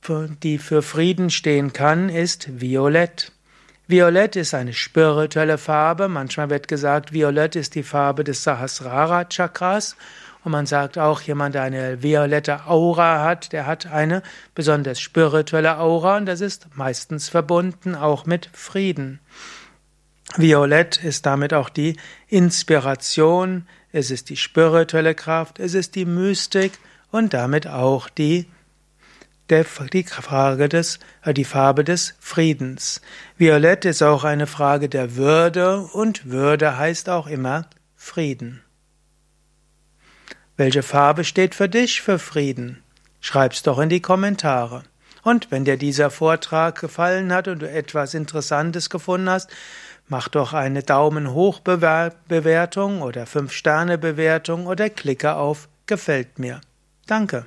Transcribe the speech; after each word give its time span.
für, 0.00 0.28
die 0.42 0.58
für 0.58 0.82
Frieden 0.82 1.30
stehen 1.30 1.72
kann, 1.72 2.08
ist 2.08 2.60
Violett. 2.60 3.32
Violett 3.88 4.36
ist 4.36 4.54
eine 4.54 4.72
spirituelle 4.72 5.58
Farbe. 5.58 6.08
Manchmal 6.08 6.48
wird 6.48 6.68
gesagt, 6.68 7.12
Violett 7.12 7.56
ist 7.56 7.74
die 7.74 7.82
Farbe 7.82 8.22
des 8.22 8.44
Sahasrara 8.44 9.24
Chakras 9.24 9.96
und 10.44 10.52
man 10.52 10.66
sagt 10.66 10.96
auch, 10.96 11.20
jemand, 11.20 11.54
der 11.54 11.62
eine 11.62 12.02
violette 12.02 12.66
Aura 12.66 13.24
hat, 13.24 13.52
der 13.52 13.66
hat 13.66 13.86
eine 13.86 14.22
besonders 14.54 15.00
spirituelle 15.00 15.78
Aura 15.78 16.16
und 16.16 16.26
das 16.26 16.40
ist 16.40 16.68
meistens 16.74 17.28
verbunden 17.28 17.94
auch 17.94 18.24
mit 18.26 18.48
Frieden. 18.52 19.20
Violett 20.36 21.02
ist 21.02 21.26
damit 21.26 21.52
auch 21.52 21.68
die 21.68 21.96
Inspiration, 22.28 23.66
es 23.92 24.10
ist 24.10 24.30
die 24.30 24.36
spirituelle 24.36 25.14
Kraft, 25.14 25.58
es 25.58 25.74
ist 25.74 25.94
die 25.94 26.04
Mystik 26.06 26.72
und 27.10 27.34
damit 27.34 27.66
auch 27.66 28.08
die, 28.08 28.46
die 29.50 30.04
Frage 30.04 30.68
des, 30.68 31.00
äh, 31.24 31.34
die 31.34 31.44
Farbe 31.44 31.82
des 31.82 32.14
Friedens. 32.20 33.00
Violett 33.36 33.84
ist 33.84 34.02
auch 34.02 34.22
eine 34.22 34.46
Frage 34.46 34.88
der 34.88 35.16
Würde 35.16 35.80
und 35.80 36.30
Würde 36.30 36.78
heißt 36.78 37.08
auch 37.08 37.26
immer 37.26 37.68
Frieden. 37.96 38.62
Welche 40.60 40.82
Farbe 40.82 41.24
steht 41.24 41.54
für 41.54 41.70
dich 41.70 42.02
für 42.02 42.18
Frieden? 42.18 42.82
Schreib's 43.22 43.62
doch 43.62 43.78
in 43.78 43.88
die 43.88 44.02
Kommentare. 44.02 44.82
Und 45.22 45.50
wenn 45.50 45.64
dir 45.64 45.78
dieser 45.78 46.10
Vortrag 46.10 46.78
gefallen 46.78 47.32
hat 47.32 47.48
und 47.48 47.62
du 47.62 47.70
etwas 47.70 48.12
Interessantes 48.12 48.90
gefunden 48.90 49.30
hast, 49.30 49.48
mach 50.08 50.28
doch 50.28 50.52
eine 50.52 50.82
Daumen 50.82 51.32
hoch 51.32 51.60
Bewertung 51.60 53.00
oder 53.00 53.24
5 53.24 53.50
Sterne 53.50 53.96
Bewertung 53.96 54.66
oder 54.66 54.90
klicke 54.90 55.34
auf 55.34 55.70
Gefällt 55.86 56.38
mir. 56.38 56.60
Danke. 57.06 57.46